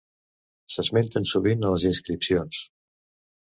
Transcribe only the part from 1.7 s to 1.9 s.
les